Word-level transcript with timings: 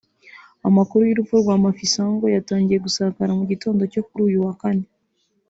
Amakuru 0.67 1.01
y’urupfu 1.05 1.35
rwa 1.41 1.55
Mafisango 1.63 2.25
yatangiye 2.35 2.79
gusakara 2.85 3.31
mu 3.39 3.43
gitondo 3.51 3.81
cyo 3.93 4.01
kuri 4.07 4.21
uyu 4.27 4.39
wa 4.45 4.53
kane 4.61 4.85